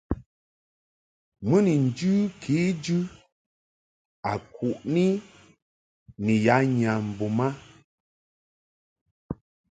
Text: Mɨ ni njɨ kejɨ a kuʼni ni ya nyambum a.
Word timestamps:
Mɨ 1.47 1.57
ni 1.65 1.73
njɨ 1.85 2.11
kejɨ 2.41 2.97
a 4.31 4.33
kuʼni 4.53 5.05
ni 6.23 6.33
ya 6.45 6.55
nyambum 6.75 7.37
a. 7.47 7.49